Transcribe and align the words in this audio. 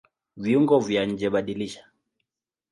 Viungo 0.43 0.79
vya 0.87 1.05
njeBadilisha 1.11 1.87